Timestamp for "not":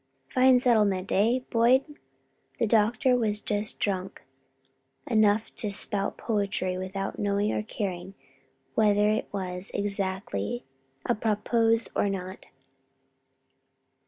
12.09-12.47